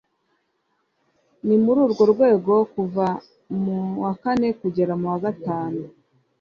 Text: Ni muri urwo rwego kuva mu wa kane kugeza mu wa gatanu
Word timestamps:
Ni 1.45 1.55
muri 1.63 1.79
urwo 1.85 2.03
rwego 2.13 2.53
kuva 2.73 3.05
mu 3.61 3.77
wa 4.03 4.11
kane 4.21 4.47
kugeza 4.59 4.93
mu 5.01 5.07
wa 5.11 5.17
gatanu 5.25 5.81